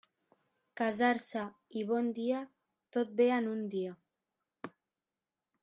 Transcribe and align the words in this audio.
Casar-se 0.79 1.43
i 1.81 1.83
bon 1.91 2.09
dia, 2.19 2.39
tot 2.97 3.13
ve 3.21 3.29
en 3.37 3.51
un 3.53 3.61
dia. 3.75 3.95